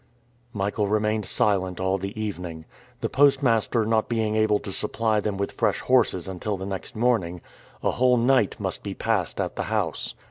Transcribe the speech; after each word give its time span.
Michael 0.51 0.87
remained 0.87 1.27
silent 1.27 1.79
all 1.79 1.99
the 1.99 2.19
evening. 2.19 2.65
The 3.01 3.07
postmaster 3.09 3.85
not 3.85 4.09
being 4.09 4.33
able 4.33 4.57
to 4.61 4.71
supply 4.71 5.19
them 5.19 5.37
with 5.37 5.51
fresh 5.51 5.81
horses 5.81 6.27
until 6.27 6.57
the 6.57 6.65
next 6.65 6.95
morning, 6.95 7.39
a 7.83 7.91
whole 7.91 8.17
night 8.17 8.59
must 8.59 8.81
be 8.81 8.95
passed 8.95 9.39
at 9.39 9.57
the 9.57 9.63
house. 9.69 10.15